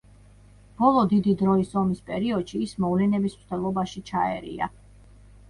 ბოლო 0.77 1.03
დიდი 1.11 1.35
დროის 1.41 1.75
ომის 1.81 2.01
პერიოდში 2.07 2.63
ის 2.69 2.75
მოვლენების 2.87 3.37
მსვლელობაში 3.43 4.05
ჩაერია. 4.11 4.73